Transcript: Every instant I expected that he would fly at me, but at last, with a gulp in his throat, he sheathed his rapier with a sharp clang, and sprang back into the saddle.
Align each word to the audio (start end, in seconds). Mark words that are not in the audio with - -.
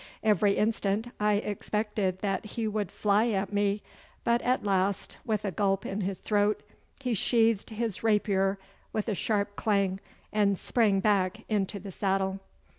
Every 0.23 0.53
instant 0.57 1.09
I 1.19 1.33
expected 1.35 2.21
that 2.21 2.43
he 2.57 2.67
would 2.67 2.91
fly 2.91 3.27
at 3.29 3.53
me, 3.53 3.83
but 4.23 4.41
at 4.41 4.63
last, 4.63 5.17
with 5.25 5.45
a 5.45 5.51
gulp 5.51 5.85
in 5.85 6.01
his 6.01 6.17
throat, 6.17 6.63
he 6.99 7.13
sheathed 7.13 7.69
his 7.69 8.01
rapier 8.01 8.57
with 8.93 9.07
a 9.07 9.13
sharp 9.13 9.55
clang, 9.55 9.99
and 10.33 10.57
sprang 10.57 11.01
back 11.01 11.41
into 11.47 11.79
the 11.79 11.91
saddle. 11.91 12.39